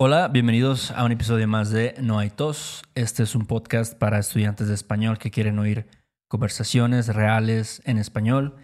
Hola, 0.00 0.28
bienvenidos 0.28 0.92
a 0.92 1.04
un 1.04 1.10
episodio 1.10 1.48
más 1.48 1.72
de 1.72 1.96
No 2.00 2.20
hay 2.20 2.30
tos. 2.30 2.84
Este 2.94 3.24
es 3.24 3.34
un 3.34 3.46
podcast 3.46 3.98
para 3.98 4.20
estudiantes 4.20 4.68
de 4.68 4.74
español 4.74 5.18
que 5.18 5.32
quieren 5.32 5.58
oír 5.58 5.88
conversaciones 6.28 7.12
reales 7.12 7.82
en 7.84 7.98
español 7.98 8.54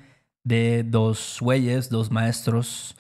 de 0.45 0.85
dos 0.85 1.39
güeyes, 1.41 1.91
dos 1.91 2.13
maestros 2.13 2.95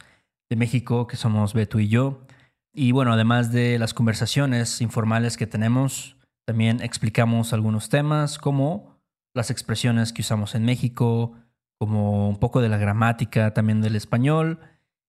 de 0.51 0.57
México 0.57 1.07
que 1.07 1.15
somos 1.15 1.55
Beto 1.55 1.79
y 1.79 1.87
yo. 1.87 2.27
Y 2.75 2.91
bueno, 2.91 3.13
además 3.13 3.53
de 3.53 3.79
las 3.79 3.95
conversaciones 3.95 4.81
informales 4.81 5.37
que 5.37 5.47
tenemos, 5.47 6.17
también 6.45 6.83
explicamos 6.83 7.53
algunos 7.53 7.89
temas 7.89 8.39
como 8.39 8.99
las 9.33 9.53
expresiones 9.53 10.13
que 10.13 10.23
usamos 10.23 10.57
en 10.57 10.65
México, 10.65 11.35
como 11.79 12.29
un 12.29 12.41
poco 12.41 12.61
de 12.61 12.69
la 12.69 12.79
gramática 12.79 13.55
también 13.55 13.81
del 13.81 13.95
español 13.95 14.59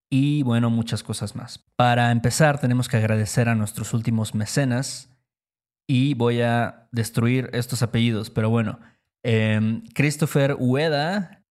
y 0.10 0.44
bueno, 0.44 0.70
muchas 0.70 1.04
cosas 1.04 1.36
más. 1.36 1.60
Para 1.76 2.12
empezar, 2.12 2.60
tenemos 2.60 2.88
que 2.88 2.98
agradecer 2.98 3.50
a 3.50 3.56
nuestros 3.56 3.94
últimos 3.94 4.36
mecenas 4.36 5.10
y 5.88 6.14
voy 6.14 6.42
a 6.42 6.88
destruir 6.92 7.50
estos 7.54 7.84
apellidos, 7.84 8.30
pero 8.30 8.50
bueno, 8.50 8.80
em, 9.24 9.84
Christopher 9.94 10.56
Ueda, 10.60 11.44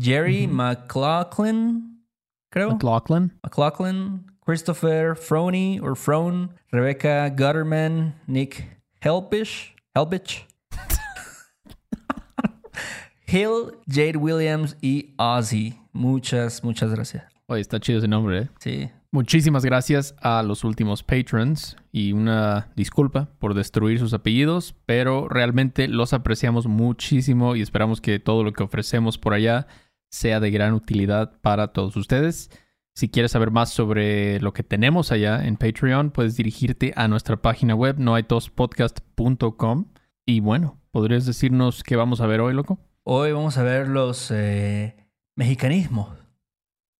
Jerry 0.00 0.46
McLaughlin, 0.46 2.04
creo. 2.50 2.72
McLaughlin. 2.72 3.32
McLaughlin, 3.42 4.32
Christopher 4.44 5.14
Froney 5.14 5.78
or 5.78 5.94
Frone, 5.94 6.48
Rebecca 6.72 7.28
Gutterman, 7.28 8.14
Nick 8.26 8.80
Helpish, 9.00 9.74
Helpich, 9.94 10.46
Hill, 13.26 13.72
Jade 13.86 14.16
Williams 14.16 14.76
y 14.80 15.14
Ozzy. 15.18 15.78
Muchas, 15.92 16.64
muchas 16.64 16.90
gracias. 16.90 17.27
Oye, 17.50 17.62
está 17.62 17.80
chido 17.80 17.98
ese 17.98 18.08
nombre, 18.08 18.38
¿eh? 18.38 18.48
Sí. 18.60 18.90
Muchísimas 19.10 19.64
gracias 19.64 20.14
a 20.20 20.42
los 20.42 20.64
últimos 20.64 21.02
patrons 21.02 21.78
y 21.90 22.12
una 22.12 22.70
disculpa 22.76 23.30
por 23.38 23.54
destruir 23.54 23.98
sus 23.98 24.12
apellidos, 24.12 24.74
pero 24.84 25.28
realmente 25.28 25.88
los 25.88 26.12
apreciamos 26.12 26.66
muchísimo 26.66 27.56
y 27.56 27.62
esperamos 27.62 28.02
que 28.02 28.18
todo 28.18 28.44
lo 28.44 28.52
que 28.52 28.62
ofrecemos 28.62 29.16
por 29.16 29.32
allá 29.32 29.66
sea 30.10 30.40
de 30.40 30.50
gran 30.50 30.74
utilidad 30.74 31.40
para 31.40 31.68
todos 31.68 31.96
ustedes. 31.96 32.50
Si 32.94 33.08
quieres 33.08 33.32
saber 33.32 33.50
más 33.50 33.70
sobre 33.70 34.40
lo 34.40 34.52
que 34.52 34.62
tenemos 34.62 35.10
allá 35.10 35.42
en 35.46 35.56
Patreon, 35.56 36.10
puedes 36.10 36.36
dirigirte 36.36 36.92
a 36.96 37.08
nuestra 37.08 37.40
página 37.40 37.74
web 37.74 37.98
noaitospodcast.com. 37.98 39.86
Y 40.26 40.40
bueno, 40.40 40.78
¿podrías 40.90 41.24
decirnos 41.24 41.82
qué 41.82 41.96
vamos 41.96 42.20
a 42.20 42.26
ver 42.26 42.40
hoy, 42.40 42.52
loco? 42.52 42.78
Hoy 43.04 43.32
vamos 43.32 43.56
a 43.56 43.62
ver 43.62 43.88
los 43.88 44.30
eh, 44.32 44.96
mexicanismos, 45.34 46.10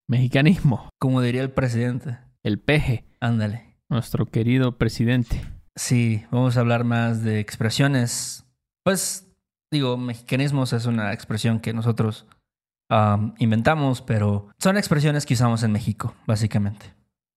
Mexicanismo, 0.09 0.89
como 0.99 1.21
diría 1.21 1.43
el 1.43 1.51
presidente. 1.51 2.17
el 2.41 2.59
peje, 2.59 3.05
Ándale. 3.19 3.77
nuestro 3.89 4.25
querido 4.25 4.75
presidente. 4.77 5.39
Sí, 5.75 6.25
vamos 6.31 6.57
a 6.57 6.61
hablar 6.61 6.83
más 6.83 7.23
de 7.23 7.39
expresiones. 7.39 8.43
Pues, 8.83 9.31
digo, 9.71 9.97
mexicanismos 9.97 10.73
es 10.73 10.87
una 10.87 11.13
expresión 11.13 11.59
que 11.59 11.73
nosotros 11.73 12.25
um, 12.89 13.35
inventamos, 13.37 14.01
pero 14.01 14.49
son 14.57 14.77
expresiones 14.77 15.27
que 15.27 15.35
usamos 15.35 15.61
en 15.61 15.73
México, 15.73 16.15
básicamente. 16.25 16.87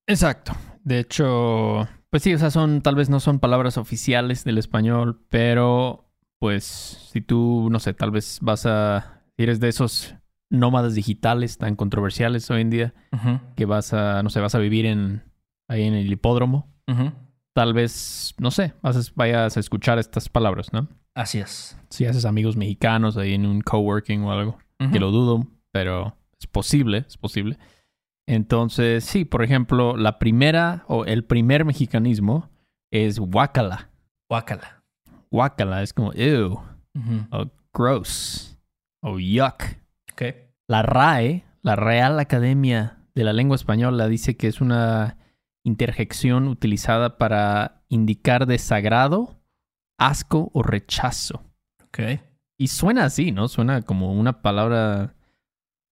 Exacto. 0.07 0.53
De 0.83 0.98
hecho, 0.98 1.86
pues 2.09 2.23
sí, 2.23 2.33
o 2.33 2.39
sea, 2.39 2.51
son, 2.51 2.81
tal 2.81 2.95
vez 2.95 3.11
no 3.11 3.20
son 3.20 3.39
palabras 3.39 3.77
oficiales 3.77 4.45
del 4.45 4.57
español, 4.57 5.20
pero 5.29 6.09
pues 6.39 6.64
si 7.12 7.20
tú, 7.20 7.69
no 7.70 7.79
sé, 7.81 7.92
tal 7.92 8.11
vez 8.11 8.39
vas 8.41 8.64
a, 8.64 9.20
si 9.36 9.42
eres 9.42 9.61
de 9.61 9.69
esos 9.69 10.14
nómadas 10.53 10.95
digitales 10.95 11.58
tan 11.58 11.75
controversiales 11.77 12.48
hoy 12.50 12.61
en 12.61 12.70
día, 12.70 12.95
que 13.56 13.64
vas 13.64 13.92
a, 13.92 14.22
no 14.22 14.31
sé, 14.31 14.41
vas 14.41 14.55
a 14.55 14.58
vivir 14.58 14.86
en, 14.86 15.25
ahí 15.69 15.83
en 15.84 15.95
el 15.95 16.12
hipódromo, 16.12 16.69
tal 17.55 17.72
vez, 17.75 18.34
no 18.39 18.50
sé, 18.50 18.75
vas 18.83 19.14
vayas 19.14 19.56
a 19.56 19.61
escuchar 19.61 19.98
estas 19.98 20.28
palabras, 20.28 20.73
¿no? 20.73 20.89
Así 21.14 21.39
es. 21.39 21.77
Si 21.91 22.06
haces 22.06 22.25
amigos 22.25 22.56
mexicanos 22.56 23.17
ahí 23.17 23.34
en 23.34 23.47
un 23.47 23.61
coworking 23.62 24.23
o 24.25 24.33
algo, 24.33 24.58
que 24.92 25.01
lo 25.01 25.11
dudo, 25.11 25.46
pero 25.73 26.17
es 26.39 26.46
posible, 26.46 27.05
es 27.07 27.17
posible. 27.17 27.58
Entonces, 28.27 29.05
sí, 29.05 29.24
por 29.24 29.42
ejemplo, 29.42 29.96
la 29.96 30.19
primera 30.19 30.84
o 30.89 31.05
el 31.05 31.24
primer 31.24 31.64
mexicanismo 31.64 32.51
es 32.90 33.19
guacala. 33.19 33.90
Guácala. 34.29 34.83
Guacala 35.30 35.83
es 35.83 35.92
como 35.92 36.13
ew, 36.14 36.52
Ujú. 36.95 37.27
o 37.30 37.51
gross, 37.73 38.58
o 39.02 39.19
yuck. 39.19 39.63
La 40.68 40.83
RAE, 40.83 41.44
la 41.62 41.77
Real 41.77 42.18
Academia 42.18 42.98
de 43.14 43.24
la 43.24 43.33
Lengua 43.33 43.56
Española, 43.56 44.08
dice 44.08 44.36
que 44.36 44.48
es 44.48 44.60
una 44.60 45.18
interjección 45.64 46.48
utilizada 46.48 47.18
para 47.18 47.83
indicar 47.88 48.46
desagrado, 48.46 49.40
asco 49.98 50.50
o 50.55 50.62
rechazo. 50.62 51.42
Ok. 51.84 52.20
Y 52.58 52.68
suena 52.68 53.05
así, 53.05 53.33
¿no? 53.33 53.48
Suena 53.48 53.83
como 53.83 54.12
una 54.12 54.42
palabra 54.42 55.14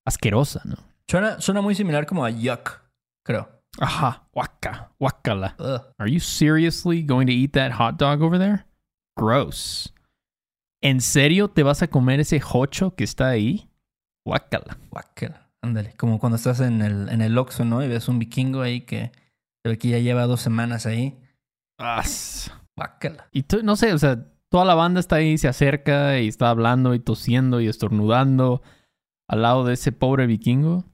asquerosa, 0.06 0.62
¿no? 0.64 0.76
Suena, 1.08 1.40
suena 1.40 1.60
muy 1.60 1.74
similar 1.74 2.06
como 2.06 2.24
a 2.24 2.30
yuck, 2.30 2.80
creo. 3.24 3.48
Ajá, 3.78 4.28
guaca, 4.32 4.92
guacala. 4.98 5.56
Ugh. 5.58 5.94
Are 5.98 6.10
you 6.10 6.20
seriously 6.20 7.02
going 7.02 7.26
to 7.26 7.32
eat 7.32 7.52
that 7.52 7.72
hot 7.72 7.98
dog 7.98 8.22
over 8.22 8.38
there? 8.38 8.64
Gross. 9.16 9.92
¿En 10.82 11.00
serio 11.00 11.48
te 11.48 11.62
vas 11.62 11.82
a 11.82 11.88
comer 11.88 12.20
ese 12.20 12.40
hocho 12.42 12.94
que 12.94 13.04
está 13.04 13.28
ahí? 13.28 13.69
Guacala. 14.24 14.78
Guácala. 14.90 15.48
Ándale. 15.62 15.94
Como 15.96 16.18
cuando 16.18 16.36
estás 16.36 16.60
en 16.60 16.80
el, 16.82 17.08
en 17.08 17.20
el 17.20 17.36
Oxxo, 17.36 17.64
¿no? 17.64 17.82
Y 17.82 17.88
ves 17.88 18.08
un 18.08 18.18
vikingo 18.18 18.62
ahí 18.62 18.82
que 18.82 19.12
se 19.62 19.68
ve 19.70 19.78
que 19.78 19.88
ya 19.88 19.98
lleva 19.98 20.26
dos 20.26 20.40
semanas 20.40 20.86
ahí. 20.86 21.18
As. 21.78 22.50
Guácala. 22.76 23.28
Y 23.32 23.42
tú, 23.44 23.62
no 23.62 23.76
sé, 23.76 23.92
o 23.92 23.98
sea, 23.98 24.24
toda 24.48 24.64
la 24.64 24.74
banda 24.74 25.00
está 25.00 25.16
ahí, 25.16 25.36
se 25.38 25.48
acerca 25.48 26.18
y 26.18 26.28
está 26.28 26.50
hablando 26.50 26.94
y 26.94 27.00
tosiendo 27.00 27.60
y 27.60 27.68
estornudando 27.68 28.62
al 29.28 29.42
lado 29.42 29.64
de 29.64 29.74
ese 29.74 29.92
pobre 29.92 30.26
vikingo. 30.26 30.84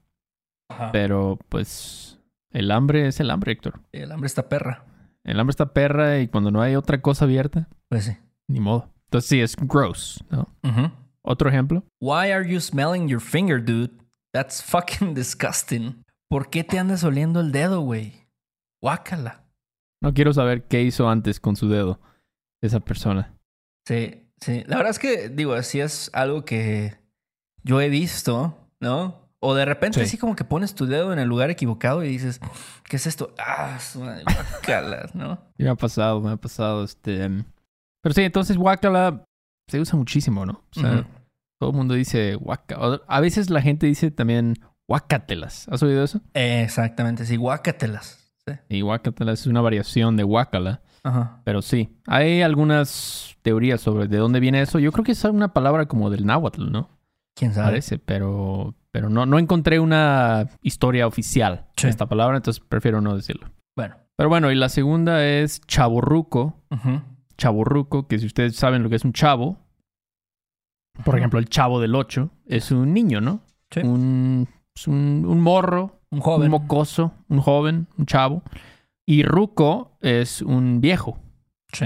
Ajá. 0.69 0.91
Pero 0.91 1.39
pues 1.49 2.19
el 2.51 2.71
hambre 2.71 3.07
es 3.07 3.19
el 3.21 3.31
hambre, 3.31 3.53
Héctor. 3.53 3.79
El 3.93 4.11
hambre 4.11 4.27
está 4.27 4.49
perra. 4.49 4.83
El 5.23 5.39
hambre 5.39 5.51
está 5.51 5.73
perra 5.73 6.19
y 6.19 6.27
cuando 6.27 6.51
no 6.51 6.61
hay 6.61 6.75
otra 6.75 7.01
cosa 7.01 7.25
abierta, 7.25 7.67
Pues 7.89 8.05
sí. 8.05 8.17
ni 8.47 8.59
modo. 8.59 8.89
Entonces 9.05 9.29
sí, 9.29 9.39
es 9.41 9.55
gross, 9.55 10.23
¿no? 10.29 10.49
Ujú. 10.63 10.91
Otro 11.27 11.49
ejemplo. 11.49 11.83
Why 11.99 12.31
are 12.31 12.47
you 12.49 12.59
smelling 12.61 13.07
your 13.09 13.19
finger, 13.19 13.63
dude? 13.63 13.91
That's 14.33 14.63
fucking 14.63 15.13
disgusting. 15.15 16.03
¿Por 16.29 16.49
qué 16.49 16.63
te 16.63 16.79
andas 16.79 17.03
oliendo 17.03 17.41
el 17.41 17.51
dedo, 17.51 17.81
güey? 17.81 18.27
Guácala. 18.81 19.43
No 20.01 20.13
quiero 20.13 20.31
saber 20.33 20.63
qué 20.67 20.83
hizo 20.83 21.09
antes 21.09 21.39
con 21.39 21.55
su 21.55 21.67
dedo 21.69 21.99
esa 22.61 22.79
persona. 22.79 23.33
Sí, 23.87 24.27
sí. 24.39 24.63
La 24.67 24.77
verdad 24.77 24.91
es 24.91 24.99
que, 24.99 25.29
digo, 25.29 25.53
así 25.53 25.79
es 25.79 26.09
algo 26.13 26.45
que 26.45 26.97
yo 27.63 27.81
he 27.81 27.89
visto, 27.89 28.57
¿no? 28.79 29.27
O 29.39 29.53
de 29.53 29.65
repente 29.65 29.99
Sí. 29.99 30.05
así 30.05 30.17
como 30.17 30.35
que 30.35 30.43
pones 30.43 30.75
tu 30.75 30.85
dedo 30.85 31.11
en 31.13 31.19
el 31.19 31.27
lugar 31.27 31.49
equivocado 31.49 32.03
y 32.03 32.09
dices, 32.09 32.39
¿qué 32.85 32.95
es 32.97 33.05
esto? 33.07 33.33
Ah, 33.37 33.79
su 33.79 33.99
madre, 34.01 34.23
guácala, 34.23 35.09
¿no? 35.13 35.39
Me 35.57 35.69
ha 35.69 35.75
pasado, 35.75 36.21
me 36.21 36.31
ha 36.31 36.37
pasado 36.37 36.83
este... 36.83 37.23
em, 37.23 37.43
Pero 38.01 38.13
sí, 38.13 38.21
entonces 38.23 38.57
guacala 38.57 39.23
se 39.67 39.79
usa 39.79 39.97
muchísimo, 39.97 40.45
¿no? 40.45 40.63
O 40.75 40.79
sea, 40.79 41.05
todo 41.59 41.71
el 41.71 41.75
mundo 41.75 41.93
dice 41.93 42.35
guaca. 42.35 42.77
A 43.07 43.19
veces 43.19 43.49
la 43.49 43.61
gente 43.61 43.85
dice 43.87 44.11
también 44.11 44.55
guacatelas. 44.87 45.67
¿Has 45.69 45.83
oído 45.83 46.03
eso? 46.03 46.21
Exactamente, 46.33 47.25
sí, 47.25 47.35
guácatelas. 47.35 48.31
Sí. 48.45 48.53
Y 48.69 48.81
guacatelas 48.81 49.41
es 49.41 49.47
una 49.47 49.61
variación 49.61 50.15
de 50.15 50.23
guacala. 50.23 50.81
Ajá. 51.03 51.41
Pero 51.43 51.61
sí, 51.61 51.97
hay 52.05 52.41
algunas 52.41 53.35
teorías 53.41 53.81
sobre 53.81 54.07
de 54.07 54.17
dónde 54.17 54.39
viene 54.39 54.61
eso. 54.61 54.79
Yo 54.79 54.91
creo 54.91 55.03
que 55.03 55.11
es 55.11 55.23
una 55.25 55.53
palabra 55.53 55.85
como 55.87 56.09
del 56.09 56.25
náhuatl, 56.25 56.71
¿no? 56.71 56.89
¿Quién 57.35 57.53
sabe? 57.53 57.67
Parece, 57.67 57.99
pero, 57.99 58.73
pero 58.91 59.09
no, 59.09 59.25
no 59.25 59.37
encontré 59.37 59.79
una 59.79 60.49
historia 60.61 61.05
oficial 61.07 61.67
Sí. 61.77 61.87
de 61.87 61.91
esta 61.91 62.07
palabra, 62.07 62.37
entonces 62.37 62.63
prefiero 62.67 62.99
no 63.01 63.15
decirlo. 63.15 63.49
Bueno. 63.75 63.95
Pero 64.15 64.29
bueno, 64.29 64.51
y 64.51 64.55
la 64.55 64.69
segunda 64.69 65.23
es 65.25 65.61
chaborruco. 65.67 66.55
Ujú. 66.71 67.01
Chaborruco, 67.37 68.07
que 68.07 68.19
si 68.19 68.25
ustedes 68.25 68.55
saben 68.55 68.83
lo 68.83 68.89
que 68.89 68.95
es 68.95 69.05
un 69.05 69.13
chavo, 69.13 69.57
por 71.05 71.17
ejemplo, 71.17 71.39
el 71.39 71.47
chavo 71.47 71.79
del 71.79 71.95
8 71.95 72.29
es 72.47 72.71
un 72.71 72.93
niño, 72.93 73.21
¿no? 73.21 73.41
Sí. 73.71 73.81
Un, 73.81 74.47
es 74.75 74.87
un, 74.87 75.25
un 75.27 75.41
morro, 75.41 75.99
Un 76.09 76.19
joven. 76.21 76.45
un 76.45 76.51
mocoso, 76.61 77.13
un 77.29 77.39
joven, 77.39 77.87
un 77.97 78.05
chavo. 78.05 78.41
Y 79.05 79.23
ruco 79.23 79.97
es 80.01 80.41
un 80.41 80.81
viejo. 80.81 81.17
Sí. 81.71 81.85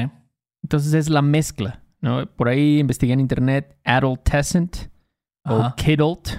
Entonces 0.63 0.93
es 0.93 1.09
la 1.09 1.21
mezcla, 1.21 1.83
¿no? 1.99 2.25
Por 2.25 2.47
ahí 2.47 2.79
investigué 2.79 3.13
en 3.13 3.19
internet 3.19 3.77
adolescent 3.83 4.75
o 5.43 5.55
Ajá. 5.55 5.75
kidult, 5.75 6.29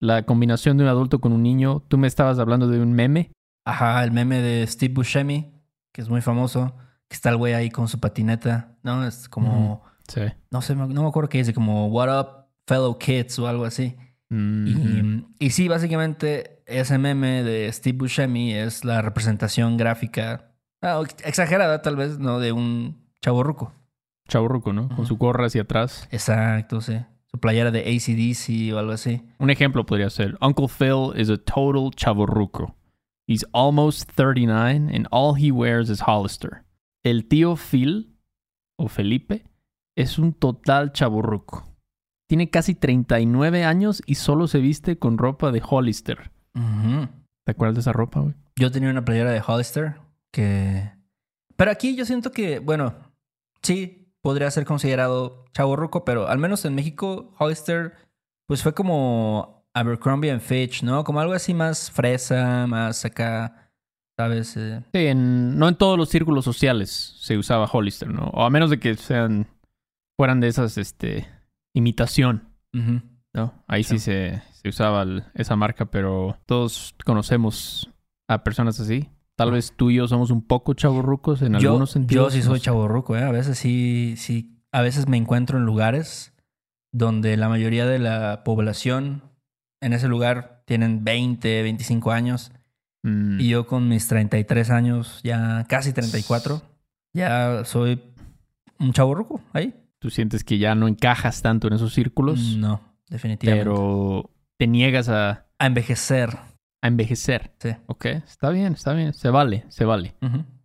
la 0.00 0.22
combinación 0.24 0.76
de 0.76 0.84
un 0.84 0.90
adulto 0.90 1.20
con 1.20 1.32
un 1.32 1.42
niño. 1.42 1.82
Tú 1.88 1.98
me 1.98 2.06
estabas 2.06 2.38
hablando 2.38 2.68
de 2.68 2.80
un 2.80 2.92
meme. 2.92 3.32
Ajá, 3.64 4.02
el 4.04 4.12
meme 4.12 4.40
de 4.40 4.66
Steve 4.66 4.94
Buscemi, 4.94 5.52
que 5.92 6.02
es 6.02 6.08
muy 6.08 6.20
famoso, 6.20 6.74
que 7.12 7.16
está 7.16 7.28
el 7.28 7.36
güey 7.36 7.52
ahí 7.52 7.68
con 7.68 7.88
su 7.88 8.00
patineta, 8.00 8.74
¿no? 8.82 9.06
Es 9.06 9.28
como, 9.28 9.82
Sí. 10.08 10.22
no 10.50 10.62
sé, 10.62 10.74
no 10.74 10.86
me 10.88 11.06
acuerdo 11.08 11.28
qué 11.28 11.36
dice, 11.38 11.52
como 11.52 11.88
What 11.88 12.20
up, 12.20 12.28
fellow 12.66 12.98
kids 12.98 13.38
o 13.38 13.46
algo 13.46 13.66
así. 13.66 13.96
Mm, 14.30 15.18
Y, 15.38 15.46
y 15.46 15.50
sí, 15.50 15.68
básicamente 15.68 16.62
ese 16.66 16.96
meme 16.96 17.42
de 17.42 17.70
Steve 17.70 17.98
Buscemi 17.98 18.54
es 18.54 18.82
la 18.84 19.02
representación 19.02 19.76
gráfica 19.76 20.48
Ah, 20.80 21.00
exagerada 21.24 21.82
tal 21.82 21.96
vez, 21.96 22.18
¿no? 22.18 22.40
De 22.40 22.50
un 22.52 23.06
chaborruco. 23.20 23.72
Chaborruco, 24.26 24.72
¿no? 24.72 24.88
Con 24.88 25.04
su 25.06 25.16
gorra 25.18 25.46
hacia 25.46 25.62
atrás. 25.62 26.08
Exacto, 26.10 26.80
sí. 26.80 26.98
Su 27.26 27.38
playera 27.38 27.70
de 27.70 27.80
ACDC 27.80 28.74
o 28.74 28.78
algo 28.78 28.92
así. 28.92 29.22
Un 29.38 29.50
ejemplo 29.50 29.84
podría 29.86 30.08
ser, 30.10 30.36
Uncle 30.40 30.66
Phil 30.68 31.12
is 31.20 31.28
a 31.30 31.36
total 31.36 31.90
chaborruco. 31.94 32.74
He's 33.28 33.44
almost 33.52 34.10
39 34.16 34.90
and 34.92 35.06
all 35.12 35.34
he 35.36 35.52
wears 35.52 35.88
is 35.88 36.00
Hollister. 36.06 36.64
El 37.04 37.26
tío 37.26 37.56
Phil, 37.56 38.16
o 38.78 38.88
Felipe, 38.88 39.44
es 39.96 40.18
un 40.18 40.32
total 40.32 40.92
chaborruco. 40.92 41.68
Tiene 42.28 42.48
casi 42.50 42.74
39 42.74 43.64
años 43.64 44.02
y 44.06 44.14
solo 44.14 44.46
se 44.46 44.58
viste 44.58 44.98
con 44.98 45.18
ropa 45.18 45.52
de 45.52 45.62
Hollister. 45.68 46.30
¿Te 46.54 47.50
acuerdas 47.50 47.74
de 47.74 47.80
esa 47.80 47.92
ropa, 47.92 48.20
güey? 48.20 48.34
Yo 48.56 48.70
tenía 48.70 48.90
una 48.90 49.04
playera 49.04 49.30
de 49.32 49.42
Hollister 49.46 49.96
que... 50.32 50.92
Pero 51.56 51.70
aquí 51.70 51.96
yo 51.96 52.04
siento 52.04 52.32
que, 52.32 52.60
bueno, 52.60 52.94
sí, 53.62 54.14
podría 54.22 54.50
ser 54.50 54.64
considerado 54.64 55.44
chaborruco, 55.52 56.04
pero 56.04 56.28
al 56.28 56.38
menos 56.38 56.64
en 56.64 56.74
México, 56.74 57.34
Hollister, 57.38 57.94
pues 58.46 58.62
fue 58.62 58.72
como 58.74 59.66
Abercrombie 59.74 60.30
and 60.30 60.40
Fitch, 60.40 60.82
¿no? 60.82 61.04
Como 61.04 61.20
algo 61.20 61.34
así 61.34 61.52
más 61.52 61.90
fresa, 61.90 62.66
más 62.66 63.04
acá, 63.04 63.71
¿sabes? 64.16 64.56
Eh, 64.56 64.82
sí, 64.92 65.14
no 65.14 65.68
en 65.68 65.74
todos 65.76 65.98
los 65.98 66.08
círculos 66.08 66.44
sociales 66.44 67.16
se 67.18 67.38
usaba 67.38 67.68
Hollister, 67.70 68.08
¿no? 68.08 68.24
O 68.32 68.44
a 68.44 68.50
menos 68.50 68.70
de 68.70 68.78
que 68.78 68.94
sean, 68.96 69.46
fueran 70.18 70.40
de 70.40 70.48
esas, 70.48 70.78
este, 70.78 71.26
imitación, 71.74 72.48
¿no? 73.34 73.54
Ahí 73.66 73.84
sí, 73.84 73.98
se, 73.98 74.42
se, 74.52 74.68
usaba 74.68 75.06
esa 75.34 75.56
marca, 75.56 75.86
pero 75.86 76.36
todos 76.46 76.94
conocemos 77.04 77.90
a 78.28 78.44
personas 78.44 78.78
así. 78.80 79.08
Tal 79.36 79.50
vez 79.50 79.74
tú 79.76 79.90
y 79.90 79.96
yo 79.96 80.08
somos 80.08 80.30
un 80.30 80.46
poco 80.46 80.74
chavorrucos 80.74 81.42
en 81.42 81.56
algunos 81.56 81.90
sentidos. 81.90 82.32
Yo 82.34 82.40
sí 82.40 82.42
soy 82.42 82.60
chavorruco, 82.60 83.16
¿eh? 83.16 83.22
A 83.22 83.32
veces 83.32 83.58
sí, 83.58 84.14
sí, 84.16 84.62
a 84.72 84.82
veces 84.82 85.08
me 85.08 85.16
encuentro 85.16 85.58
en 85.58 85.64
lugares 85.64 86.34
donde 86.92 87.36
la 87.36 87.48
mayoría 87.48 87.86
de 87.86 87.98
la 87.98 88.44
población 88.44 89.22
en 89.80 89.94
ese 89.94 90.08
lugar 90.08 90.62
tienen 90.66 91.04
20, 91.04 91.62
25 91.62 92.12
años. 92.12 92.52
Mm. 93.02 93.40
Y 93.40 93.48
yo 93.48 93.66
con 93.66 93.88
mis 93.88 94.06
33 94.08 94.70
años, 94.70 95.20
ya 95.22 95.64
casi 95.68 95.92
34, 95.92 96.62
ya 97.12 97.64
soy 97.64 98.00
un 98.78 98.92
chavorruco 98.92 99.40
ahí. 99.52 99.74
¿Tú 99.98 100.10
sientes 100.10 100.44
que 100.44 100.58
ya 100.58 100.74
no 100.74 100.88
encajas 100.88 101.42
tanto 101.42 101.68
en 101.68 101.74
esos 101.74 101.94
círculos? 101.94 102.56
No, 102.56 102.80
definitivamente. 103.08 103.64
Pero 103.64 104.30
te 104.56 104.66
niegas 104.66 105.08
a... 105.08 105.46
A 105.58 105.66
envejecer. 105.66 106.30
A 106.80 106.88
envejecer. 106.88 107.52
Sí. 107.60 107.70
Ok, 107.86 108.06
está 108.06 108.50
bien, 108.50 108.72
está 108.72 108.92
bien. 108.92 109.12
Se 109.12 109.30
vale, 109.30 109.64
se 109.68 109.84
vale. 109.84 110.16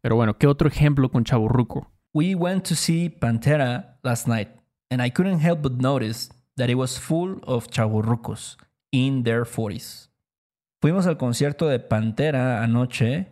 Pero 0.01 0.15
bueno, 0.15 0.37
¿qué 0.37 0.47
otro 0.47 0.67
ejemplo 0.67 1.11
con 1.11 1.23
chavorruco? 1.23 1.91
We 2.13 2.33
went 2.33 2.67
to 2.69 2.75
see 2.75 3.09
Pantera 3.09 3.99
last 4.01 4.27
night, 4.27 4.49
and 4.89 5.05
I 5.05 5.11
couldn't 5.11 5.41
help 5.41 5.61
but 5.61 5.73
notice 5.73 6.29
that 6.55 6.69
it 6.69 6.75
was 6.75 6.99
full 6.99 7.39
of 7.43 7.67
chavorrucos 7.69 8.57
in 8.91 9.23
their 9.23 9.43
40s. 9.43 10.09
Fuimos 10.79 11.07
al 11.07 11.17
concierto 11.17 11.67
de 11.67 11.79
Pantera 11.79 12.63
anoche 12.63 13.27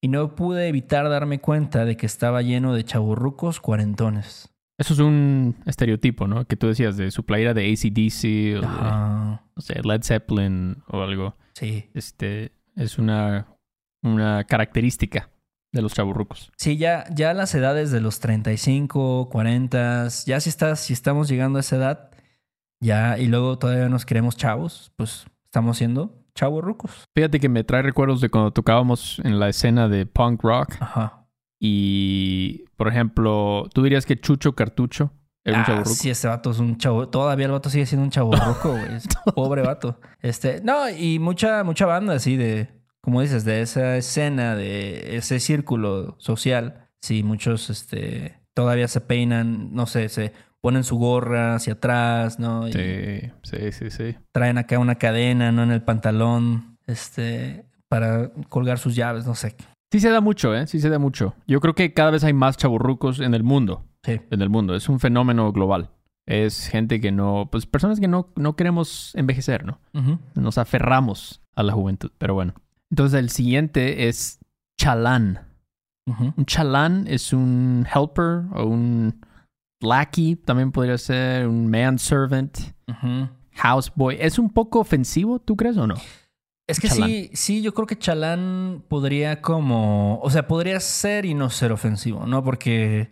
y 0.00 0.08
no 0.08 0.34
pude 0.36 0.68
evitar 0.68 1.08
darme 1.08 1.40
cuenta 1.40 1.84
de 1.84 1.96
que 1.96 2.06
estaba 2.06 2.42
lleno 2.42 2.74
de 2.74 2.84
chaburrucos 2.84 3.60
cuarentones. 3.60 4.50
Eso 4.78 4.94
es 4.94 5.00
un 5.00 5.56
estereotipo, 5.66 6.26
¿no? 6.26 6.46
Que 6.46 6.56
tú 6.56 6.66
decías 6.66 6.96
de 6.96 7.10
su 7.10 7.24
playera 7.24 7.54
de 7.54 7.72
ACDC 7.72 8.58
o 8.58 8.60
de, 8.60 9.40
no 9.56 9.62
sé, 9.62 9.80
Led 9.82 10.02
Zeppelin 10.02 10.82
o 10.88 11.00
algo. 11.00 11.36
Sí. 11.54 11.90
Este 11.94 12.52
es 12.76 12.98
una, 12.98 13.46
una 14.02 14.44
característica 14.44 15.30
de 15.72 15.82
los 15.82 15.94
chaburrucos. 15.94 16.52
Sí, 16.56 16.76
ya, 16.76 17.04
ya 17.12 17.34
las 17.34 17.54
edades 17.54 17.90
de 17.90 18.00
los 18.00 18.20
35, 18.20 19.28
40, 19.30 20.08
ya 20.26 20.40
si 20.40 20.48
estás, 20.48 20.80
si 20.80 20.92
estamos 20.92 21.28
llegando 21.28 21.58
a 21.58 21.60
esa 21.60 21.76
edad, 21.76 22.10
ya, 22.80 23.18
y 23.18 23.26
luego 23.26 23.58
todavía 23.58 23.88
nos 23.88 24.06
queremos 24.06 24.36
chavos, 24.36 24.92
pues 24.96 25.26
estamos 25.44 25.78
siendo 25.78 26.23
chavos 26.34 26.62
rucos. 26.62 27.04
Fíjate 27.14 27.40
que 27.40 27.48
me 27.48 27.64
trae 27.64 27.82
recuerdos 27.82 28.20
de 28.20 28.28
cuando 28.28 28.52
tocábamos 28.52 29.20
en 29.24 29.38
la 29.38 29.48
escena 29.48 29.88
de 29.88 30.06
punk 30.06 30.42
rock. 30.42 30.74
Ajá. 30.80 31.26
Y, 31.60 32.64
por 32.76 32.88
ejemplo, 32.88 33.68
¿tú 33.72 33.82
dirías 33.82 34.04
que 34.04 34.20
Chucho 34.20 34.54
Cartucho 34.54 35.12
era 35.44 35.58
un 35.58 35.64
ah, 35.66 35.84
Sí, 35.84 36.10
ese 36.10 36.28
vato 36.28 36.50
es 36.50 36.58
un 36.58 36.76
chavo. 36.78 37.08
Todavía 37.08 37.46
el 37.46 37.52
vato 37.52 37.70
sigue 37.70 37.86
siendo 37.86 38.04
un 38.04 38.10
chavo 38.10 38.32
güey. 38.62 38.82
Pobre 39.34 39.62
vato. 39.62 40.00
Este, 40.20 40.60
no, 40.62 40.88
y 40.90 41.18
mucha, 41.18 41.62
mucha 41.64 41.86
banda 41.86 42.14
así 42.14 42.36
de, 42.36 42.68
como 43.00 43.20
dices, 43.20 43.44
de 43.44 43.60
esa 43.62 43.96
escena, 43.96 44.56
de 44.56 45.16
ese 45.16 45.40
círculo 45.40 46.16
social. 46.18 46.88
Sí, 47.00 47.22
muchos, 47.22 47.70
este, 47.70 48.40
todavía 48.54 48.88
se 48.88 49.00
peinan, 49.00 49.74
no 49.74 49.86
sé, 49.86 50.08
se 50.08 50.32
ponen 50.64 50.82
su 50.82 50.96
gorra 50.96 51.56
hacia 51.56 51.74
atrás, 51.74 52.38
¿no? 52.38 52.66
sí, 52.68 53.30
sí, 53.42 53.70
sí, 53.70 53.90
sí. 53.90 54.16
Traen 54.32 54.56
acá 54.56 54.78
una 54.78 54.94
cadena, 54.94 55.52
¿no? 55.52 55.62
En 55.62 55.70
el 55.70 55.82
pantalón, 55.82 56.78
este, 56.86 57.66
para 57.86 58.30
colgar 58.48 58.78
sus 58.78 58.96
llaves, 58.96 59.26
no 59.26 59.34
sé. 59.34 59.56
Sí 59.92 60.00
se 60.00 60.08
da 60.08 60.22
mucho, 60.22 60.54
¿eh? 60.54 60.66
Sí 60.66 60.80
se 60.80 60.88
da 60.88 60.98
mucho. 60.98 61.34
Yo 61.46 61.60
creo 61.60 61.74
que 61.74 61.92
cada 61.92 62.12
vez 62.12 62.24
hay 62.24 62.32
más 62.32 62.56
chaburrucos 62.56 63.20
en 63.20 63.34
el 63.34 63.42
mundo. 63.42 63.84
Sí. 64.04 64.22
En 64.30 64.40
el 64.40 64.48
mundo. 64.48 64.74
Es 64.74 64.88
un 64.88 65.00
fenómeno 65.00 65.52
global. 65.52 65.90
Es 66.24 66.66
gente 66.68 66.98
que 66.98 67.12
no... 67.12 67.50
Pues 67.52 67.66
personas 67.66 68.00
que 68.00 68.08
no, 68.08 68.32
no 68.34 68.56
queremos 68.56 69.14
envejecer, 69.16 69.66
¿no? 69.66 69.80
Nos 70.34 70.56
aferramos 70.56 71.42
a 71.54 71.62
la 71.62 71.74
juventud. 71.74 72.10
Pero 72.16 72.32
bueno. 72.32 72.54
Entonces 72.90 73.20
el 73.20 73.28
siguiente 73.28 74.08
es 74.08 74.38
chalán. 74.80 75.40
Un 76.06 76.46
chalán 76.46 77.04
es 77.06 77.34
un 77.34 77.86
helper 77.94 78.44
o 78.54 78.64
un 78.64 79.23
lackey. 79.84 80.36
También 80.36 80.72
podría 80.72 80.98
ser 80.98 81.46
un 81.46 81.70
manservant. 81.70 82.58
Houseboy. 83.56 84.16
¿Es 84.20 84.38
un 84.38 84.50
poco 84.50 84.80
ofensivo, 84.80 85.38
tú 85.38 85.56
crees 85.56 85.76
o 85.76 85.86
no? 85.86 85.94
Es 86.66 86.80
que 86.80 86.88
sí, 86.88 87.30
sí, 87.34 87.60
yo 87.60 87.74
creo 87.74 87.86
que 87.86 87.98
Chalán 87.98 88.82
podría 88.88 89.42
como, 89.42 90.18
o 90.20 90.30
sea, 90.30 90.48
podría 90.48 90.80
ser 90.80 91.26
y 91.26 91.34
no 91.34 91.50
ser 91.50 91.72
ofensivo, 91.72 92.26
¿no? 92.26 92.42
Porque, 92.42 93.10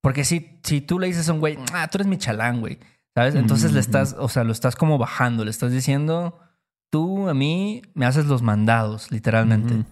porque 0.00 0.24
si, 0.24 0.60
si 0.62 0.80
tú 0.80 1.00
le 1.00 1.08
dices 1.08 1.28
a 1.28 1.32
un 1.32 1.40
güey, 1.40 1.58
ah, 1.72 1.88
tú 1.88 1.98
eres 1.98 2.06
mi 2.06 2.16
Chalán, 2.16 2.60
güey, 2.60 2.78
¿sabes? 3.16 3.34
Entonces 3.34 3.72
le 3.72 3.80
estás, 3.80 4.14
o 4.16 4.28
sea, 4.28 4.44
lo 4.44 4.52
estás 4.52 4.76
como 4.76 4.98
bajando, 4.98 5.44
le 5.44 5.50
estás 5.50 5.72
diciendo, 5.72 6.38
tú 6.90 7.28
a 7.28 7.34
mí 7.34 7.82
me 7.94 8.06
haces 8.06 8.26
los 8.26 8.40
mandados, 8.40 9.10
literalmente. 9.10 9.84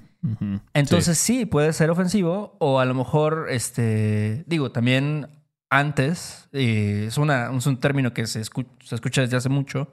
Entonces 0.73 1.19
sí. 1.19 1.47
puede 1.47 1.73
ser 1.73 1.91
ofensivo 1.91 2.57
o 2.61 2.79
a 2.79 2.85
lo 2.85 2.95
mejor, 2.95 3.47
este, 3.51 4.45
digo, 4.47 4.71
también 4.71 5.40
antes, 5.71 6.49
eh, 6.53 7.05
es, 7.09 7.17
una, 7.17 7.51
es 7.57 7.67
un 7.67 7.79
término 7.79 8.13
que 8.13 8.27
se, 8.27 8.45
se 8.45 8.95
escucha 8.95 9.23
desde 9.23 9.37
hace 9.37 9.49
mucho, 9.49 9.91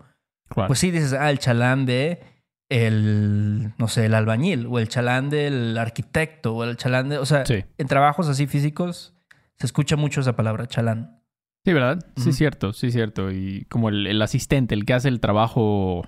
pues 0.50 0.80
sí 0.80 0.92
dices, 0.92 1.14
ah, 1.14 1.30
el 1.30 1.40
Chalán 1.40 1.86
de 1.86 2.22
el, 2.70 3.74
no 3.78 3.88
sé, 3.88 4.06
el 4.06 4.14
albañil 4.14 4.66
o 4.70 4.80
el 4.80 4.90
chalán 4.90 5.30
del 5.30 5.78
arquitecto 5.78 6.56
o 6.56 6.64
el 6.64 6.76
chalán 6.78 7.10
de, 7.10 7.18
o 7.18 7.26
sea, 7.26 7.44
en 7.48 7.88
trabajos 7.88 8.28
así 8.28 8.48
físicos 8.48 9.14
se 9.56 9.66
escucha 9.66 9.96
mucho 9.96 10.22
esa 10.22 10.36
palabra, 10.36 10.68
chalán. 10.68 11.22
Sí, 11.66 11.74
¿verdad? 11.74 12.06
Sí, 12.16 12.30
es 12.30 12.38
cierto, 12.38 12.74
sí, 12.74 12.92
cierto. 12.92 13.32
Y 13.32 13.66
como 13.70 13.90
el, 13.90 14.22
asistente, 14.22 14.76
el 14.76 14.86
que 14.86 14.94
hace 14.94 15.10
el 15.10 15.20
trabajo 15.20 16.08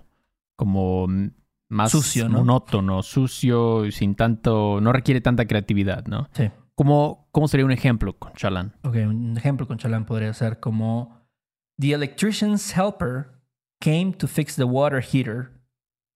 como 0.55 1.07
más 1.67 1.91
sucio, 1.91 2.29
monótono, 2.29 3.03
sucio, 3.03 3.91
sin 3.91 4.15
tanto, 4.15 4.79
no 4.81 4.93
requiere 4.93 5.19
tanta 5.19 5.45
creatividad, 5.45 6.05
¿no? 6.05 6.29
Sí. 6.33 6.49
¿Cómo, 6.79 7.27
cómo 7.33 7.49
sería 7.49 7.65
un 7.65 7.73
ejemplo 7.73 8.17
con 8.17 8.31
chalán? 8.35 8.71
Ok, 8.83 8.95
un 9.05 9.35
ejemplo 9.35 9.67
con 9.67 9.77
chalán 9.77 10.05
podría 10.05 10.33
ser 10.33 10.61
como 10.61 11.27
The 11.77 11.91
electrician's 11.91 12.73
helper 12.73 13.33
came 13.81 14.13
to 14.13 14.27
fix 14.27 14.55
the 14.55 14.63
water 14.63 15.01
heater 15.01 15.51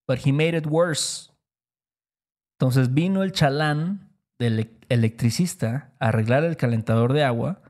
but 0.07 0.19
he 0.25 0.31
made 0.31 0.57
it 0.57 0.65
worse. 0.65 1.33
Entonces 2.57 2.93
vino 2.93 3.23
el 3.23 3.33
chalán 3.33 4.15
del 4.39 4.79
electricista 4.87 5.91
a 5.99 6.07
arreglar 6.07 6.45
el 6.45 6.55
calentador 6.55 7.11
de 7.11 7.25
agua, 7.25 7.61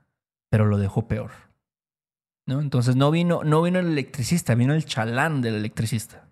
pero 0.52 0.68
lo 0.68 0.78
dejó 0.78 1.08
peor. 1.08 1.32
¿No? 2.48 2.62
Entonces 2.62 2.96
no 2.96 3.10
vino, 3.10 3.44
no 3.44 3.64
vino 3.64 3.80
el 3.80 3.88
electricista, 3.88 4.54
vino 4.54 4.76
el 4.76 4.86
chalán 4.86 5.42
del 5.42 5.56
electricista. 5.56 6.30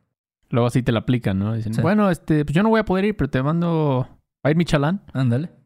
Luego 0.51 0.67
así 0.67 0.83
te 0.83 0.91
la 0.91 0.99
aplican, 0.99 1.39
¿no? 1.39 1.55
Dicen, 1.55 1.73
bueno, 1.81 2.11
este, 2.11 2.45
pues 2.45 2.53
yo 2.53 2.61
no 2.61 2.69
voy 2.69 2.81
a 2.81 2.85
poder 2.85 3.05
ir, 3.05 3.17
pero 3.17 3.31
te 3.31 3.41
mando. 3.41 4.07
¿Va 4.45 4.49
a 4.49 4.51
ir 4.51 4.57
mi 4.57 4.65
chalán? 4.65 5.01
Ándale. 5.11 5.60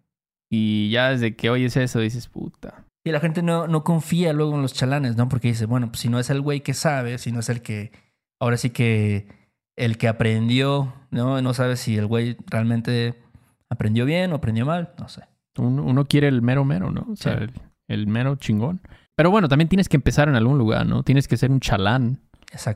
Y 0.49 0.89
ya 0.89 1.09
desde 1.09 1.35
que 1.35 1.49
oyes 1.49 1.75
eso 1.77 1.99
dices, 1.99 2.27
puta. 2.27 2.85
Y 3.03 3.11
la 3.11 3.19
gente 3.19 3.41
no, 3.43 3.67
no 3.67 3.83
confía 3.83 4.33
luego 4.33 4.55
en 4.55 4.61
los 4.61 4.73
chalanes, 4.73 5.15
¿no? 5.15 5.29
Porque 5.29 5.49
dice, 5.49 5.65
bueno, 5.65 5.87
pues 5.87 5.99
si 5.99 6.09
no 6.09 6.19
es 6.19 6.29
el 6.29 6.41
güey 6.41 6.61
que 6.61 6.73
sabe, 6.73 7.17
si 7.17 7.31
no 7.31 7.39
es 7.39 7.49
el 7.49 7.61
que. 7.61 7.91
Ahora 8.39 8.57
sí 8.57 8.69
que 8.69 9.27
el 9.75 9.97
que 9.97 10.07
aprendió, 10.07 10.93
¿no? 11.11 11.41
No 11.41 11.53
sabe 11.53 11.75
si 11.77 11.97
el 11.97 12.07
güey 12.07 12.37
realmente 12.47 13.21
aprendió 13.69 14.05
bien 14.05 14.31
o 14.31 14.35
aprendió 14.35 14.65
mal, 14.65 14.93
no 14.99 15.07
sé. 15.09 15.23
Uno, 15.57 16.05
quiere 16.05 16.27
el 16.27 16.41
mero 16.41 16.65
mero, 16.65 16.91
¿no? 16.91 17.07
O 17.11 17.15
sea, 17.15 17.47
el, 17.87 18.07
mero 18.07 18.35
chingón. 18.35 18.81
Pero 19.15 19.31
bueno, 19.31 19.47
también 19.47 19.69
tienes 19.69 19.87
que 19.87 19.95
empezar 19.95 20.27
en 20.27 20.35
algún 20.35 20.57
lugar, 20.57 20.85
¿no? 20.85 21.03
Tienes 21.03 21.27
que 21.27 21.37
ser 21.37 21.51
un 21.51 21.61
chalán 21.61 22.19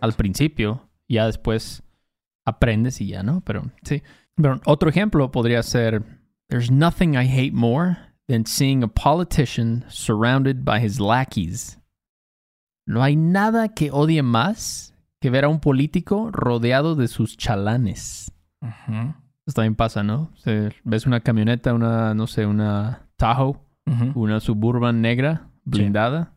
al 0.02 0.14
principio, 0.14 0.88
ya 1.08 1.26
después 1.26 1.84
aprendes 2.46 3.02
y 3.02 3.08
ya, 3.08 3.24
¿no? 3.24 3.42
Pero 3.42 3.64
sí. 3.84 4.02
Pero 4.36 4.62
otro 4.66 4.90
ejemplo 4.90 5.32
podría 5.32 5.62
ser, 5.64 6.04
There's 6.50 6.72
nothing 6.72 7.16
I 7.16 7.26
hate 7.28 7.54
more 7.54 7.98
than 8.28 8.46
seeing 8.46 8.84
a 8.84 8.88
politician 8.88 9.86
surrounded 9.90 10.64
by 10.66 10.80
his 10.84 11.00
lackeys. 11.00 11.80
No 12.88 13.04
hay 13.04 13.16
nada 13.16 13.70
que 13.70 13.92
odie 13.92 14.24
más 14.24 14.94
que 15.22 15.30
ver 15.30 15.46
a 15.46 15.50
un 15.50 15.60
político 15.60 16.32
rodeado 16.32 16.96
de 16.96 17.08
sus 17.08 17.38
chalanes. 17.38 18.32
Ujú, 18.62 19.14
Esto 19.46 19.62
también 19.62 19.76
pasa, 19.76 20.02
¿no? 20.04 20.32
Se- 20.38 20.72
ves 20.84 21.06
una 21.06 21.20
camioneta, 21.20 21.74
una, 21.74 22.14
no 22.16 22.26
sé, 22.28 22.46
una 22.46 23.08
Tahoe, 23.18 23.60
una 24.16 24.40
Suburban 24.40 25.02
negra, 25.02 25.50
blindada. 25.66 26.36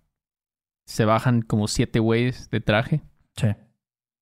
Se 0.86 1.04
bajan 1.04 1.42
como 1.42 1.68
siete 1.68 2.00
güeyes 2.00 2.50
de 2.50 2.60
traje. 2.60 3.02
Sí. 3.36 3.48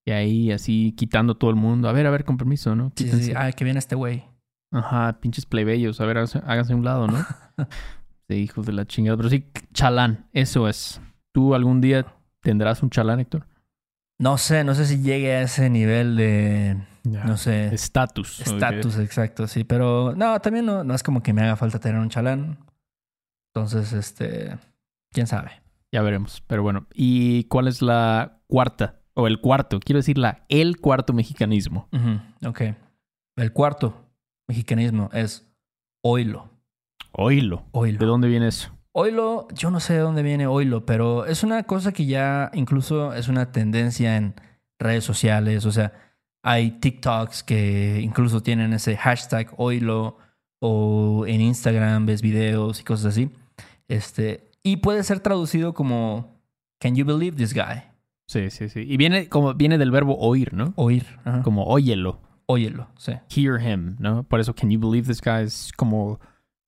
Y 0.06 0.10
ahí 0.12 0.52
así 0.52 0.92
quitando 0.96 1.36
todo 1.36 1.50
el 1.50 1.56
mundo. 1.56 1.88
A 1.88 1.92
ver, 1.92 2.06
a 2.06 2.10
ver, 2.10 2.24
con 2.24 2.36
permiso, 2.36 2.74
¿no? 2.76 2.92
Sí, 2.96 3.04
sí, 3.04 3.04
Quítense. 3.04 3.24
sí. 3.26 3.32
Ay, 3.36 3.52
que 3.54 3.64
viene 3.64 3.78
este 3.78 3.94
güey. 3.96 4.24
Ajá, 4.72 5.18
pinches 5.20 5.46
plebeyos. 5.46 6.00
A 6.00 6.06
ver, 6.06 6.18
háganse, 6.18 6.74
un 6.74 6.84
lado, 6.84 7.06
¿no? 7.06 7.18
sí, 8.28 8.34
hijos 8.36 8.66
de 8.66 8.72
la 8.72 8.86
chingada. 8.86 9.16
Pero 9.16 9.28
sí, 9.28 9.46
chalán, 9.72 10.28
eso 10.32 10.68
es. 10.68 11.00
¿Tú 11.32 11.54
algún 11.54 11.80
día 11.80 12.06
tendrás 12.40 12.82
un 12.82 12.90
chalán, 12.90 13.20
Héctor? 13.20 13.46
No 14.18 14.36
sé, 14.38 14.64
no 14.64 14.74
sé 14.74 14.86
si 14.86 15.00
llegue 15.02 15.32
a 15.32 15.42
ese 15.42 15.70
nivel 15.70 16.14
de, 16.16 16.76
no 17.04 17.36
sé, 17.38 17.72
Estatus. 17.74 18.40
estatus 18.40 18.98
exacto, 18.98 19.46
sí. 19.46 19.64
Pero 19.64 20.14
no, 20.14 20.38
también 20.40 20.66
no, 20.66 20.84
no 20.84 20.94
es 20.94 21.02
como 21.02 21.22
que 21.22 21.32
me 21.32 21.42
haga 21.42 21.56
falta 21.56 21.80
tener 21.80 21.98
un 21.98 22.10
chalán. 22.10 22.58
Entonces, 23.54 23.92
este, 23.92 24.58
quién 25.12 25.26
sabe. 25.26 25.62
Ya 25.90 26.02
veremos. 26.02 26.42
Pero 26.46 26.62
bueno, 26.62 26.86
¿y 26.94 27.44
cuál 27.44 27.66
es 27.66 27.82
la 27.82 28.40
cuarta? 28.46 29.00
O 29.14 29.26
el 29.26 29.40
cuarto, 29.40 29.80
quiero 29.80 29.98
decir 29.98 30.18
la 30.18 30.44
el 30.48 30.80
cuarto 30.80 31.12
mexicanismo. 31.12 31.88
Ujú, 31.92 32.48
Ok. 32.48 32.62
El 33.36 33.52
cuarto 33.52 34.09
mexicanismo 34.50 35.10
es 35.12 35.48
oilo. 36.02 36.50
Oílo. 37.12 37.62
Oilo. 37.70 37.98
¿De 38.00 38.06
dónde 38.06 38.26
viene 38.26 38.48
eso? 38.48 38.70
Oilo, 38.90 39.46
yo 39.54 39.70
no 39.70 39.78
sé 39.78 39.92
de 39.94 40.00
dónde 40.00 40.24
viene 40.24 40.48
oilo, 40.48 40.84
pero 40.84 41.24
es 41.24 41.44
una 41.44 41.62
cosa 41.62 41.92
que 41.92 42.06
ya 42.06 42.50
incluso 42.52 43.14
es 43.14 43.28
una 43.28 43.52
tendencia 43.52 44.16
en 44.16 44.34
redes 44.80 45.04
sociales. 45.04 45.66
O 45.66 45.70
sea, 45.70 45.92
hay 46.42 46.72
TikToks 46.72 47.44
que 47.44 48.00
incluso 48.02 48.42
tienen 48.42 48.72
ese 48.72 48.96
hashtag 48.96 49.54
oilo 49.56 50.18
o 50.60 51.24
en 51.28 51.40
Instagram 51.40 52.06
ves 52.06 52.22
videos 52.22 52.80
y 52.80 52.84
cosas 52.84 53.06
así. 53.06 53.30
Este, 53.86 54.50
y 54.64 54.78
puede 54.78 55.04
ser 55.04 55.20
traducido 55.20 55.74
como 55.74 56.40
Can 56.80 56.96
you 56.96 57.04
believe 57.04 57.36
this 57.36 57.54
guy? 57.54 57.82
Sí, 58.26 58.50
sí, 58.50 58.68
sí. 58.68 58.80
Y 58.80 58.96
viene 58.96 59.28
como 59.28 59.54
viene 59.54 59.78
del 59.78 59.92
verbo 59.92 60.18
oír, 60.18 60.54
¿no? 60.54 60.72
Oír. 60.74 61.06
ajá. 61.24 61.42
Como 61.42 61.64
óyelo. 61.66 62.20
Óyelo, 62.50 62.88
sí. 62.98 63.12
Hear 63.28 63.60
him, 63.60 63.96
¿no? 64.00 64.24
Por 64.24 64.40
eso, 64.40 64.54
can 64.54 64.70
you 64.70 64.78
believe 64.80 65.06
this 65.06 65.20
guy? 65.20 65.42
Es 65.44 65.70
como 65.76 66.18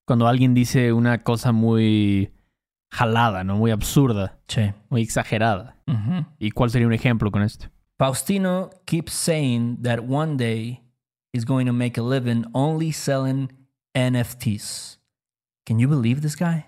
cuando 0.06 0.28
alguien 0.28 0.54
dice 0.54 0.92
una 0.92 1.22
cosa 1.24 1.50
muy 1.52 2.30
jalada, 2.92 3.42
¿no? 3.42 3.56
Muy 3.56 3.70
absurda, 3.72 4.38
Sí. 4.46 4.72
muy 4.90 5.02
exagerada. 5.02 5.76
¿Y 6.38 6.50
cuál 6.52 6.70
sería 6.70 6.86
un 6.86 6.92
ejemplo 6.92 7.30
con 7.30 7.42
esto? 7.42 7.66
Faustino 7.98 8.70
keeps 8.84 9.12
saying 9.12 9.82
that 9.82 10.00
one 10.08 10.36
day 10.36 10.82
he's 11.32 11.44
going 11.44 11.66
to 11.66 11.72
make 11.72 11.98
a 11.98 12.02
living 12.02 12.44
only 12.52 12.92
selling 12.92 13.48
NFTs. 13.94 15.00
Can 15.66 15.78
you 15.78 15.88
believe 15.88 16.20
this 16.20 16.36
guy? 16.36 16.66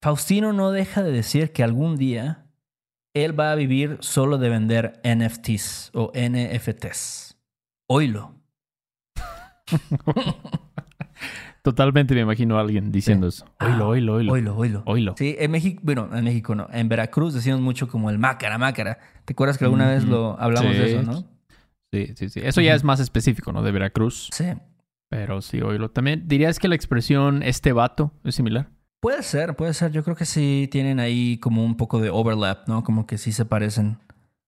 Faustino 0.00 0.52
no 0.52 0.70
deja 0.72 1.02
de 1.02 1.12
decir 1.12 1.52
que 1.52 1.62
algún 1.62 1.96
día 1.96 2.46
él 3.14 3.38
va 3.38 3.52
a 3.52 3.54
vivir 3.54 3.98
solo 4.00 4.38
de 4.38 4.48
vender 4.48 5.00
NFTs 5.04 5.90
o 5.94 6.10
NFTs. 6.14 7.31
Oilo. 7.94 8.34
Totalmente 11.60 12.14
me 12.14 12.22
imagino 12.22 12.56
a 12.56 12.62
alguien 12.62 12.90
diciendo 12.90 13.28
eso. 13.28 13.44
Oílo, 13.60 13.84
Ah, 13.84 13.88
oílo, 13.88 14.14
oílo. 14.14 14.32
Oilo, 14.32 14.56
oilo. 14.56 14.82
Oílo. 14.86 15.14
Sí, 15.18 15.36
en 15.38 15.50
México, 15.50 15.80
bueno, 15.84 16.08
en 16.12 16.24
México 16.24 16.54
no, 16.54 16.68
en 16.72 16.88
Veracruz 16.88 17.34
decimos 17.34 17.60
mucho 17.60 17.88
como 17.88 18.08
el 18.08 18.18
mácara, 18.18 18.56
mácara. 18.56 18.98
¿Te 19.26 19.34
acuerdas 19.34 19.58
que 19.58 19.64
alguna 19.66 19.88
vez 19.90 20.04
lo 20.04 20.40
hablamos 20.40 20.72
de 20.72 20.90
eso, 20.90 21.02
no? 21.02 21.24
Sí, 21.92 22.14
sí, 22.16 22.30
sí. 22.30 22.40
Eso 22.42 22.62
ya 22.62 22.74
es 22.74 22.82
más 22.82 22.98
específico, 22.98 23.52
¿no? 23.52 23.62
De 23.62 23.70
Veracruz. 23.72 24.30
Sí. 24.32 24.46
Pero 25.10 25.42
sí, 25.42 25.60
oílo. 25.60 25.90
También 25.90 26.26
dirías 26.26 26.58
que 26.58 26.68
la 26.68 26.74
expresión 26.74 27.42
este 27.42 27.72
vato 27.72 28.12
es 28.24 28.34
similar. 28.34 28.70
Puede 29.00 29.22
ser, 29.22 29.54
puede 29.54 29.74
ser. 29.74 29.92
Yo 29.92 30.02
creo 30.02 30.16
que 30.16 30.24
sí 30.24 30.66
tienen 30.72 30.98
ahí 30.98 31.36
como 31.38 31.62
un 31.62 31.76
poco 31.76 32.00
de 32.00 32.08
overlap, 32.08 32.66
¿no? 32.68 32.82
Como 32.82 33.06
que 33.06 33.18
sí 33.18 33.32
se 33.32 33.44
parecen. 33.44 33.98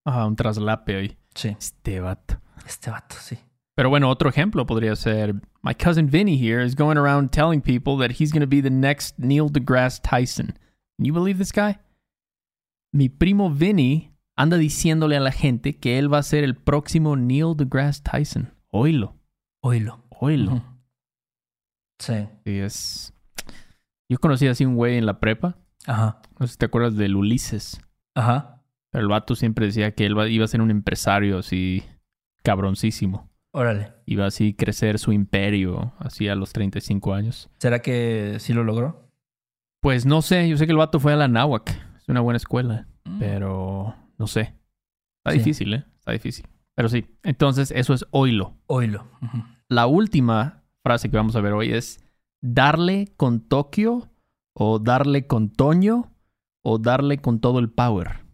Ajá, 0.07 0.25
un 0.27 0.35
traslape 0.37 0.97
ahí. 0.97 1.19
Sí. 1.35 1.55
Este 1.59 2.01
vato. 2.01 2.41
Este 2.67 2.91
vato, 2.91 3.17
sí. 3.19 3.39
Pero 3.77 3.91
bueno, 3.91 4.09
otro 4.09 4.29
ejemplo 4.29 4.67
podría 4.67 4.95
ser, 4.95 5.35
my 5.63 5.75
cousin 5.75 6.09
Vinny 6.09 6.37
here 6.37 6.65
is 6.65 6.77
going 6.77 6.97
around 6.97 7.31
telling 7.31 7.61
people 7.61 7.97
that 7.99 8.21
he's 8.21 8.33
going 8.33 8.41
to 8.41 8.47
be 8.47 8.61
the 8.61 8.71
next 8.71 9.19
Neil 9.19 9.49
deGrasse 9.51 10.01
Tyson. 10.01 10.57
Can 10.97 11.07
you 11.07 11.13
believe 11.13 11.39
this 11.39 11.53
guy? 11.53 11.79
Mi 12.93 13.09
primo 13.09 13.51
Vinny 13.51 14.13
anda 14.37 14.57
diciéndole 14.57 15.17
a 15.17 15.21
la 15.21 15.33
gente 15.33 15.77
que 15.79 15.99
él 15.99 16.13
va 16.13 16.19
a 16.19 16.23
ser 16.23 16.45
el 16.45 16.55
próximo 16.55 17.17
Neil 17.17 17.57
deGrasse 17.57 18.03
Tyson. 18.03 18.55
Oílo, 18.71 19.17
Oilo. 19.61 20.05
oílo. 20.21 20.53
Ujú. 20.53 20.63
Sí. 21.99 22.29
Sí, 22.45 22.59
es... 22.59 23.15
Yo 24.09 24.19
conocí 24.19 24.47
así 24.47 24.65
un 24.65 24.77
güey 24.77 24.99
en 24.99 25.07
la 25.07 25.19
prepa. 25.19 25.57
Ajá. 25.87 26.21
No 26.39 26.47
sé 26.47 26.53
si 26.53 26.59
te 26.59 26.67
acuerdas 26.67 26.97
del 26.97 27.17
Ulises. 27.17 27.81
Ajá. 28.15 28.63
Pero 28.91 29.03
el 29.03 29.09
vato 29.09 29.35
siempre 29.35 29.67
decía 29.67 29.95
que 29.95 30.07
él 30.07 30.17
iba 30.31 30.45
a 30.45 30.49
ser 30.49 30.61
un 30.61 30.71
empresario 30.71 31.39
así 31.39 31.83
cabroncísimo. 32.45 33.29
Órale. 33.53 33.93
Iba 34.07 34.27
así 34.27 34.51
a 34.51 34.57
crecer 34.57 34.99
su 34.99 35.13
imperio 35.13 35.93
así 35.99 36.29
a 36.29 36.35
los 36.35 36.53
35 36.53 37.15
años. 37.15 37.51
¿Será 37.59 37.81
que 37.83 38.37
sí 38.41 38.53
lo 38.53 38.65
logró? 38.65 39.09
Pues 39.81 40.07
no 40.07 40.23
sé, 40.23 40.49
yo 40.49 40.57
sé 40.57 40.67
que 40.67 40.73
el 40.73 40.79
vato 40.79 40.99
fue 41.01 41.13
a 41.13 41.17
la 41.17 41.29
náhuac. 41.29 41.71
Es 41.97 42.09
una 42.09 42.21
buena 42.21 42.37
escuela, 42.37 42.87
Mm. 43.05 43.19
pero 43.19 43.95
no 44.19 44.27
sé. 44.27 44.55
Está 45.19 45.33
Sí. 45.33 45.39
difícil, 45.39 45.75
¿eh? 45.75 45.85
Está 45.99 46.13
difícil. 46.13 46.47
Pero 46.75 46.89
sí, 46.89 47.07
entonces 47.23 47.71
eso 47.71 47.95
es. 47.95 48.05
Oilo. 48.11 48.57
Ujú. 48.67 49.45
La 49.69 49.87
última 49.87 50.63
frase 50.83 51.11
que 51.11 51.17
vamos 51.17 51.37
a 51.37 51.41
ver 51.41 51.53
hoy 51.53 51.73
es 51.73 52.05
darle 52.43 53.13
con 53.17 53.41
Tokio 53.41 54.11
o 54.55 54.79
darle 54.81 55.27
con 55.27 55.51
Toño 55.51 56.11
o 56.63 56.79
darle 56.79 57.19
con 57.19 57.41
todo 57.41 57.59
el 57.61 57.71
power. 57.71 58.25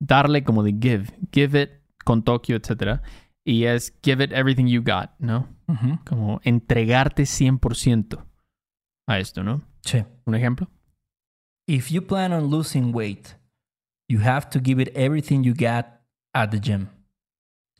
Darle 0.00 0.44
como 0.44 0.62
de 0.62 0.72
give. 0.80 1.06
Give 1.32 1.62
it 1.62 1.70
con 2.04 2.22
Tokio, 2.22 2.56
etc. 2.56 3.00
Y 3.44 3.64
es 3.64 3.92
give 4.02 4.22
it 4.22 4.32
everything 4.32 4.66
you 4.66 4.82
got, 4.82 5.10
¿no? 5.18 5.48
Ujú. 5.66 5.98
Como 6.06 6.40
entregarte 6.44 7.24
100% 7.24 8.24
a 9.06 9.18
esto, 9.18 9.42
¿no? 9.42 9.62
Sí. 9.82 10.04
Un 10.24 10.34
ejemplo. 10.34 10.70
If 11.66 11.90
you 11.90 12.06
plan 12.06 12.32
on 12.32 12.50
losing 12.50 12.94
weight, 12.94 13.36
you 14.08 14.20
have 14.20 14.48
to 14.50 14.60
give 14.62 14.80
it 14.80 14.90
everything 14.94 15.42
you 15.42 15.54
got 15.54 15.86
at 16.34 16.50
the 16.50 16.60
gym. 16.60 16.88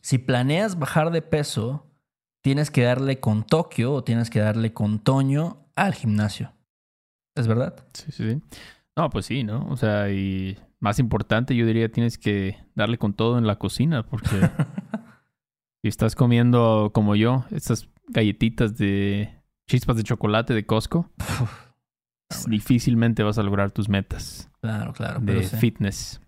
Si 0.00 0.18
planeas 0.18 0.78
bajar 0.78 1.10
de 1.10 1.22
peso, 1.22 1.86
tienes 2.42 2.70
que 2.70 2.82
darle 2.82 3.20
con 3.20 3.44
Tokio 3.44 3.92
o 3.94 4.04
tienes 4.04 4.30
que 4.30 4.40
darle 4.40 4.72
con 4.72 4.98
Toño 4.98 5.66
al 5.76 5.94
gimnasio. 5.94 6.52
¿Es 7.34 7.46
verdad? 7.46 7.86
Sí, 7.94 8.12
sí, 8.12 8.30
sí. 8.30 8.42
No, 8.96 9.10
pues 9.10 9.26
sí, 9.26 9.44
¿no? 9.44 9.66
O 9.68 9.76
sea, 9.76 10.10
y 10.10 10.58
más 10.84 10.98
importante, 10.98 11.56
yo 11.56 11.64
diría, 11.66 11.90
tienes 11.90 12.18
que 12.18 12.58
darle 12.74 12.98
con 12.98 13.14
todo 13.14 13.38
en 13.38 13.46
la 13.46 13.56
cocina, 13.56 14.04
porque 14.04 14.28
si 15.82 15.88
estás 15.88 16.14
comiendo 16.14 16.90
como 16.94 17.16
yo, 17.16 17.44
estas 17.50 17.88
galletitas 18.08 18.76
de 18.76 19.42
chispas 19.66 19.96
de 19.96 20.02
chocolate 20.04 20.52
de 20.52 20.66
Costco, 20.66 21.10
difícilmente 22.46 23.22
vas 23.22 23.38
a 23.38 23.42
lograr 23.42 23.70
tus 23.70 23.88
metas 23.88 24.50
Claro, 24.60 24.92
claro. 24.92 25.20
Pero 25.24 25.40
de 25.40 25.46
sí. 25.46 25.56
fitness. 25.56 26.20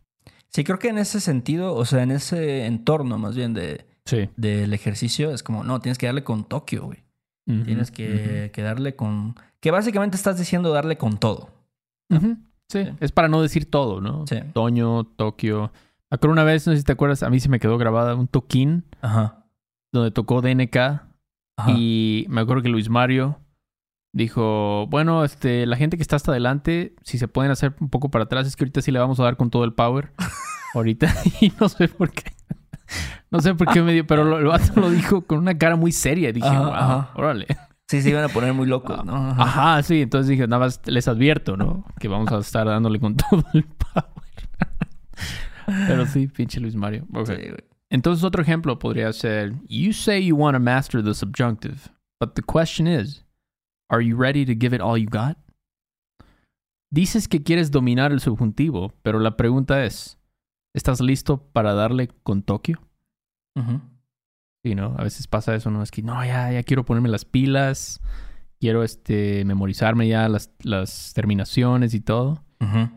Sí, 0.49 0.63
creo 0.65 0.79
que 0.79 0.89
en 0.89 0.99
ese 0.99 1.21
sentido, 1.21 1.75
o 1.75 1.85
sea, 1.85 2.03
en 2.03 2.11
ese 2.11 2.67
entorno 2.67 3.19
más 3.19 3.35
bien 3.37 3.53
de, 3.55 3.87
Sí. 4.05 4.29
del 4.37 4.73
ejercicio, 4.73 5.33
es 5.33 5.43
como, 5.43 5.65
no, 5.65 5.81
tienes 5.81 5.97
que 5.99 6.07
darle 6.07 6.23
con 6.25 6.45
Tokio, 6.45 6.85
güey. 6.85 7.05
Tienes 7.47 7.91
que, 7.93 8.51
que 8.53 8.63
darle 8.63 8.97
con... 8.97 9.37
Que 9.61 9.71
básicamente 9.71 10.17
estás 10.17 10.37
diciendo 10.37 10.73
darle 10.73 10.99
con 10.99 11.17
todo. 11.19 11.51
Ujú. 12.11 12.37
Sí, 12.69 12.85
Sí. 12.85 12.91
es 13.01 13.13
para 13.13 13.29
no 13.29 13.41
decir 13.43 13.71
todo, 13.71 14.01
¿no? 14.01 14.27
Sí. 14.27 14.37
Toño, 14.53 15.05
Tokio. 15.05 15.73
Acuerdo 16.11 16.33
una 16.33 16.45
vez, 16.45 16.67
no 16.67 16.73
sé 16.73 16.79
si 16.79 16.85
te 16.85 16.93
acuerdas, 16.93 17.23
a 17.23 17.31
mí 17.31 17.41
se 17.41 17.49
me 17.49 17.59
quedó 17.61 17.79
grabada 17.79 18.15
un 18.15 18.29
toquín 18.29 18.85
Ajá. 19.01 19.45
donde 19.93 20.11
tocó 20.11 20.41
DNK 20.41 20.77
Ajá. 21.59 21.73
Y 21.75 22.27
me 22.29 22.41
acuerdo 22.43 22.63
que 22.63 22.69
Luis 22.69 22.89
Mario 22.91 23.39
dijo, 24.15 24.87
bueno, 24.89 25.25
este, 25.25 25.67
la 25.67 25.77
gente 25.77 25.97
que 25.97 26.03
está 26.03 26.17
hasta 26.17 26.31
adelante, 26.33 26.95
si 27.03 27.19
se 27.19 27.29
pueden 27.29 27.51
hacer 27.51 27.75
un 27.81 27.89
poco 27.91 28.11
para 28.11 28.25
atrás, 28.25 28.47
es 28.47 28.57
que 28.57 28.65
ahorita 28.65 28.83
sí 28.83 28.91
le 28.93 28.99
vamos 28.99 29.21
a 29.21 29.25
dar 29.25 29.37
con 29.37 29.51
todo 29.51 29.65
el 29.65 29.73
power. 29.73 30.13
ahorita. 30.75 31.09
y 31.41 31.53
no 31.61 31.69
sé 31.69 31.89
por 31.89 32.11
qué. 32.11 32.33
No 33.29 33.41
sé 33.41 33.55
por 33.57 33.67
qué 33.73 33.83
me 33.83 33.93
dio, 33.93 34.07
pero 34.07 34.23
lo, 34.23 34.39
el 34.39 34.45
vato 34.45 34.81
lo 34.81 34.89
dijo 34.89 35.23
con 35.23 35.39
una 35.39 35.59
cara 35.59 35.75
muy 35.75 35.91
seria. 35.91 36.33
Dije, 36.33 36.47
Ajá, 36.47 36.61
wow, 36.61 36.73
ajá. 36.73 37.11
órale. 37.17 37.47
Sí, 37.89 38.03
se 38.03 38.11
iban 38.11 38.25
a 38.25 38.29
poner 38.29 38.53
muy 38.53 38.67
locos, 38.67 39.05
¿no? 39.05 39.15
Ajá. 39.15 39.43
Ajá, 39.43 39.83
sí. 39.83 40.03
Entonces 40.03 40.29
dije, 40.29 40.47
nada 40.49 40.61
más 40.61 40.81
les 40.87 41.07
advierto, 41.07 41.57
¿no? 41.57 41.85
Que 42.01 42.09
vamos 42.09 42.33
a 42.33 42.39
estar 42.39 42.67
dándole 42.67 42.99
con 42.99 43.17
todo 43.31 43.45
el 43.55 43.65
power. 43.65 44.11
pero 45.87 46.07
sí, 46.07 46.27
pinche 46.27 46.61
Luis 46.61 46.75
Mario. 46.75 47.07
Ok. 47.15 47.27
Sí, 47.27 47.35
güey. 47.35 47.65
Entonces 47.91 48.25
otro 48.25 48.43
ejemplo 48.43 48.79
podría 48.79 49.13
ser, 49.13 49.55
you 49.69 49.93
say 49.93 50.25
you 50.27 50.37
want 50.37 50.57
to 50.57 50.61
master 50.61 51.03
the 51.05 51.15
subjunctive, 51.15 51.89
but 52.21 52.35
the 52.35 52.43
question 52.43 52.89
is, 52.89 53.25
Are 53.89 54.03
you 54.05 54.17
ready 54.17 54.45
to 54.45 54.55
give 54.55 54.75
it 54.75 54.81
all 54.81 54.99
you 54.99 55.09
got? 55.09 55.37
Dices 56.93 57.29
que 57.29 57.43
quieres 57.43 57.71
dominar 57.71 58.11
el 58.11 58.21
subjuntivo, 58.21 58.93
pero 59.03 59.21
la 59.21 59.37
pregunta 59.37 59.85
es, 59.85 60.19
¿estás 60.75 61.01
listo 61.01 61.39
para 61.53 61.75
darle 61.75 62.09
con 62.25 62.43
Tokio? 62.43 62.81
Ujú. 63.57 63.81
Sí, 64.67 64.75
¿no? 64.75 64.97
A 64.99 65.05
veces 65.05 65.29
pasa 65.29 65.55
eso, 65.55 65.71
¿no? 65.71 65.81
Es 65.81 65.93
que, 65.93 66.03
no, 66.03 66.25
ya, 66.25 66.51
ya 66.51 66.65
quiero 66.65 66.85
ponerme 66.85 67.09
las 67.09 67.25
pilas, 67.25 68.01
quiero, 68.59 68.83
este, 68.83 69.45
memorizarme 69.45 70.09
ya 70.09 70.29
las, 70.29 70.51
las 70.65 71.13
terminaciones 71.15 71.95
y 71.95 72.01
todo. 72.01 72.43
Ujú. 72.61 72.91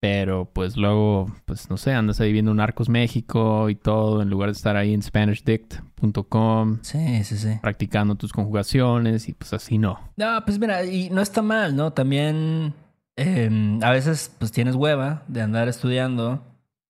Pero 0.00 0.50
pues 0.54 0.78
luego, 0.78 1.30
pues 1.44 1.68
no 1.68 1.76
sé, 1.76 1.92
andas 1.92 2.18
ahí 2.22 2.32
viendo 2.32 2.54
Narcos 2.54 2.88
México 2.88 3.68
y 3.68 3.74
todo, 3.74 4.22
en 4.22 4.30
lugar 4.30 4.48
de 4.48 4.52
estar 4.54 4.74
ahí 4.74 4.94
en 4.94 5.02
SpanishDict.com 5.02 6.78
Sí, 6.80 7.24
sí, 7.24 7.36
sí. 7.36 7.58
practicando 7.60 8.14
tus 8.14 8.32
conjugaciones 8.32 9.28
y 9.28 9.34
pues 9.34 9.52
así 9.52 9.76
no. 9.76 10.00
No, 10.16 10.42
pues 10.46 10.58
mira, 10.58 10.82
y 10.86 11.10
no 11.10 11.20
está 11.20 11.42
mal, 11.42 11.76
¿no? 11.76 11.92
También 11.92 12.72
eh, 13.16 13.78
a 13.82 13.90
veces 13.90 14.34
pues 14.38 14.50
tienes 14.50 14.76
hueva 14.76 15.24
de 15.28 15.42
andar 15.42 15.68
estudiando 15.68 16.42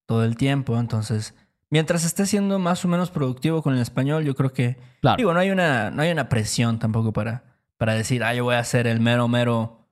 todo 0.06 0.24
el 0.24 0.36
tiempo, 0.36 0.78
entonces 0.78 1.34
mientras 1.72 2.04
estés 2.04 2.28
siendo 2.30 2.60
más 2.60 2.84
o 2.84 2.88
menos 2.88 3.10
productivo 3.10 3.62
con 3.62 3.74
el 3.74 3.80
español, 3.80 4.22
yo 4.24 4.36
creo 4.36 4.52
que 4.52 4.76
Claro. 5.00 5.16
digo, 5.16 5.32
no 5.34 5.40
hay 5.40 5.50
una 5.50 5.90
no 5.90 6.02
hay 6.02 6.12
una 6.12 6.28
presión 6.28 6.78
tampoco 6.78 7.12
para 7.12 7.42
para 7.78 7.94
decir, 7.94 8.22
"Ah, 8.22 8.32
yo 8.34 8.44
voy 8.44 8.54
a 8.54 8.62
ser 8.62 8.86
el 8.86 9.00
mero 9.00 9.26
mero 9.26 9.88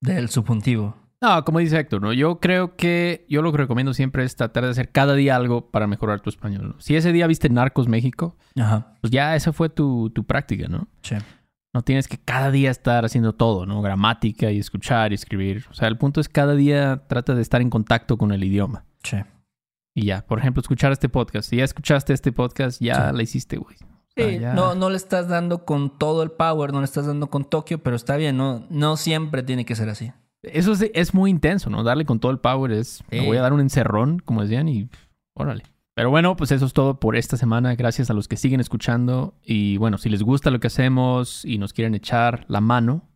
del 0.00 0.28
subjuntivo." 0.28 0.94
No, 1.20 1.44
como 1.44 1.60
dice 1.60 1.78
Héctor, 1.78 2.02
¿no? 2.02 2.12
Yo 2.12 2.40
creo 2.40 2.74
que 2.76 3.24
yo 3.28 3.42
lo 3.42 3.52
que 3.52 3.58
recomiendo 3.58 3.94
siempre 3.94 4.24
es 4.24 4.34
tratar 4.34 4.64
de 4.64 4.70
hacer 4.70 4.90
cada 4.90 5.14
día 5.14 5.36
algo 5.36 5.70
para 5.70 5.86
mejorar 5.86 6.20
tu 6.20 6.28
español. 6.30 6.70
¿no? 6.74 6.80
Si 6.80 6.96
ese 6.96 7.12
día 7.12 7.28
viste 7.28 7.48
Narcos 7.48 7.86
México, 7.88 8.36
Ajá. 8.56 8.94
pues 9.00 9.12
ya 9.12 9.36
esa 9.36 9.52
fue 9.52 9.68
tu, 9.68 10.10
tu 10.10 10.24
práctica, 10.24 10.66
¿no? 10.68 10.88
Sí. 11.02 11.14
No 11.74 11.82
tienes 11.82 12.08
que 12.08 12.18
cada 12.18 12.50
día 12.50 12.70
estar 12.72 13.04
haciendo 13.04 13.34
todo, 13.36 13.66
¿no? 13.66 13.80
Gramática 13.82 14.50
y 14.50 14.58
escuchar 14.58 15.12
y 15.12 15.14
escribir. 15.14 15.64
O 15.70 15.74
sea, 15.74 15.86
el 15.86 15.96
punto 15.96 16.20
es 16.20 16.28
cada 16.28 16.54
día 16.56 17.04
trata 17.08 17.36
de 17.36 17.40
estar 17.42 17.60
en 17.62 17.70
contacto 17.70 18.18
con 18.18 18.32
el 18.32 18.42
idioma. 18.42 18.84
Sí. 19.04 19.18
Y 19.94 20.06
ya, 20.06 20.24
por 20.26 20.38
ejemplo, 20.38 20.60
escuchar 20.60 20.92
este 20.92 21.08
podcast. 21.08 21.50
Si 21.50 21.56
ya 21.56 21.64
escuchaste 21.64 22.12
este 22.12 22.32
podcast, 22.32 22.80
ya 22.80 23.10
Sí. 23.10 23.16
la 23.16 23.22
hiciste, 23.22 23.56
güey. 23.58 23.76
Sí, 24.16 24.38
ya- 24.40 24.54
no, 24.54 24.74
no 24.74 24.90
le 24.90 24.96
estás 24.96 25.28
dando 25.28 25.64
con 25.64 25.98
todo 25.98 26.22
el 26.22 26.30
power, 26.30 26.72
no 26.72 26.80
le 26.80 26.84
estás 26.84 27.06
dando 27.06 27.28
con 27.28 27.44
Tokio, 27.44 27.82
pero 27.82 27.96
está 27.96 28.16
bien, 28.16 28.36
no, 28.36 28.66
no 28.70 28.96
siempre 28.96 29.42
tiene 29.42 29.64
que 29.64 29.74
ser 29.74 29.88
así. 29.88 30.12
Eso 30.42 30.72
es, 30.72 30.90
es 30.94 31.14
muy 31.14 31.30
intenso, 31.30 31.70
¿no? 31.70 31.82
Darle 31.82 32.04
con 32.04 32.18
todo 32.20 32.32
el 32.32 32.38
power 32.38 32.72
es... 32.72 33.02
Me 33.10 33.20
Sí. 33.20 33.26
voy 33.26 33.36
a 33.36 33.42
dar 33.42 33.52
un 33.52 33.60
encerrón, 33.60 34.18
como 34.18 34.42
decían, 34.42 34.68
y... 34.68 34.84
pff, 34.86 35.00
Órale. 35.34 35.62
Pero 35.94 36.10
bueno, 36.10 36.36
pues 36.36 36.50
eso 36.52 36.64
es 36.66 36.72
todo 36.72 36.98
por 36.98 37.16
esta 37.16 37.36
semana. 37.36 37.74
Gracias 37.74 38.10
a 38.10 38.14
los 38.14 38.26
que 38.28 38.36
siguen 38.36 38.60
escuchando. 38.60 39.34
Y 39.44 39.76
bueno, 39.76 39.98
si 39.98 40.08
les 40.08 40.22
gusta 40.22 40.50
lo 40.50 40.58
que 40.58 40.66
hacemos 40.68 41.44
y 41.44 41.58
nos 41.58 41.72
quieren 41.74 41.94
echar 41.94 42.44
la 42.48 42.60
mano, 42.62 43.08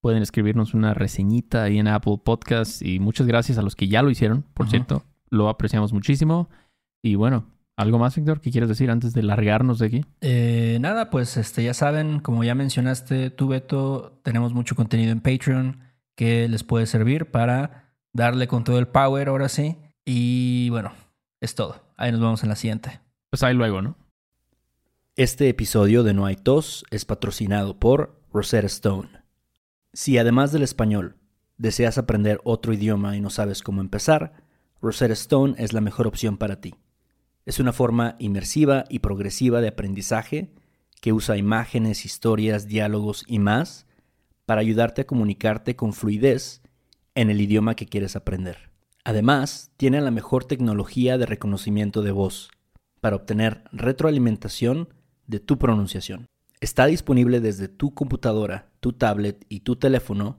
pueden 0.00 0.22
escribirnos 0.22 0.72
una 0.74 0.94
reseñita 0.94 1.64
ahí 1.64 1.78
en 1.78 1.88
Apple 1.88 2.20
Podcasts. 2.24 2.82
Y 2.82 2.98
muchas 3.00 3.26
gracias 3.26 3.58
a 3.58 3.62
los 3.62 3.74
que 3.76 3.88
ya 3.88 4.02
lo 4.02 4.10
hicieron, 4.10 4.44
por 4.54 4.68
cierto. 4.70 5.04
Lo 5.30 5.48
apreciamos 5.48 5.92
muchísimo. 5.92 6.50
Y 7.02 7.14
bueno, 7.14 7.46
¿algo 7.76 7.98
más, 7.98 8.16
Víctor, 8.16 8.40
que 8.40 8.50
quieres 8.50 8.68
decir 8.68 8.90
antes 8.90 9.14
de 9.14 9.22
largarnos 9.22 9.78
de 9.78 9.86
aquí? 9.86 10.04
Eh, 10.20 10.78
nada, 10.80 11.10
pues 11.10 11.36
este, 11.36 11.64
ya 11.64 11.74
saben, 11.74 12.20
como 12.20 12.44
ya 12.44 12.54
mencionaste 12.54 13.30
tú, 13.30 13.48
Beto, 13.48 14.20
tenemos 14.22 14.52
mucho 14.52 14.74
contenido 14.74 15.12
en 15.12 15.20
Patreon 15.20 15.80
que 16.14 16.48
les 16.48 16.64
puede 16.64 16.86
servir 16.86 17.30
para 17.30 17.94
darle 18.12 18.48
con 18.48 18.64
todo 18.64 18.78
el 18.78 18.88
power 18.88 19.28
ahora 19.28 19.48
sí. 19.48 19.78
Y 20.04 20.68
bueno, 20.70 20.92
es 21.40 21.54
todo. 21.54 21.82
Ahí 21.96 22.12
nos 22.12 22.20
vemos 22.20 22.42
en 22.42 22.48
la 22.48 22.56
siguiente. 22.56 23.00
Pues 23.30 23.42
ahí 23.42 23.54
luego, 23.54 23.80
¿no? 23.80 23.96
Este 25.16 25.48
episodio 25.48 26.02
de 26.02 26.14
No 26.14 26.26
hay 26.26 26.36
tos 26.36 26.84
es 26.90 27.04
patrocinado 27.04 27.78
por 27.78 28.20
Rosetta 28.32 28.66
Stone. 28.66 29.08
Si 29.92 30.18
además 30.18 30.52
del 30.52 30.62
español 30.62 31.16
deseas 31.58 31.98
aprender 31.98 32.40
otro 32.44 32.72
idioma 32.72 33.16
y 33.16 33.20
no 33.20 33.28
sabes 33.28 33.62
cómo 33.62 33.80
empezar, 33.80 34.32
Rosetta 34.82 35.12
Stone 35.12 35.54
es 35.58 35.72
la 35.72 35.80
mejor 35.80 36.06
opción 36.06 36.38
para 36.38 36.60
ti. 36.60 36.74
Es 37.44 37.60
una 37.60 37.72
forma 37.72 38.16
inmersiva 38.18 38.84
y 38.88 39.00
progresiva 39.00 39.60
de 39.60 39.68
aprendizaje 39.68 40.54
que 41.00 41.12
usa 41.12 41.36
imágenes, 41.36 42.04
historias, 42.04 42.66
diálogos 42.66 43.24
y 43.26 43.38
más 43.38 43.86
para 44.46 44.60
ayudarte 44.60 45.02
a 45.02 45.06
comunicarte 45.06 45.76
con 45.76 45.92
fluidez 45.92 46.62
en 47.14 47.30
el 47.30 47.40
idioma 47.40 47.74
que 47.74 47.86
quieres 47.86 48.16
aprender. 48.16 48.70
Además, 49.04 49.70
tiene 49.76 50.00
la 50.00 50.10
mejor 50.10 50.44
tecnología 50.44 51.18
de 51.18 51.26
reconocimiento 51.26 52.02
de 52.02 52.12
voz 52.12 52.50
para 53.00 53.16
obtener 53.16 53.64
retroalimentación 53.72 54.88
de 55.26 55.40
tu 55.40 55.58
pronunciación. 55.58 56.26
Está 56.60 56.86
disponible 56.86 57.40
desde 57.40 57.68
tu 57.68 57.94
computadora, 57.94 58.70
tu 58.80 58.92
tablet 58.92 59.44
y 59.48 59.60
tu 59.60 59.76
teléfono 59.76 60.38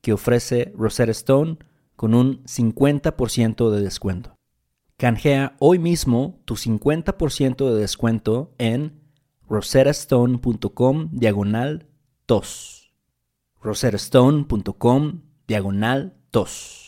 que 0.00 0.12
ofrece 0.12 0.72
Rosetta 0.76 1.12
Stone 1.12 1.58
con 1.96 2.14
un 2.14 2.44
50% 2.44 3.70
de 3.70 3.80
descuento. 3.80 4.36
Canjea 4.96 5.56
hoy 5.58 5.78
mismo 5.78 6.40
tu 6.44 6.56
50% 6.56 7.70
de 7.72 7.80
descuento 7.80 8.54
en 8.58 9.00
rosettastone.com 9.48 11.08
diagonal 11.12 11.86
tos. 12.26 12.92
rosettastone.com 13.60 15.22
diagonal 15.46 16.16
tos. 16.30 16.87